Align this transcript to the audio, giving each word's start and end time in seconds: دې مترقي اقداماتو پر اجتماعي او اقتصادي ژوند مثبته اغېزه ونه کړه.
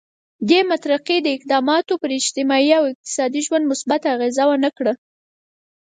دې 0.49 0.59
مترقي 0.71 1.17
اقداماتو 1.35 1.93
پر 2.01 2.09
اجتماعي 2.19 2.71
او 2.79 2.83
اقتصادي 2.91 3.41
ژوند 3.47 3.65
مثبته 3.71 4.07
اغېزه 4.15 4.43
ونه 4.47 4.69
کړه. 4.77 4.93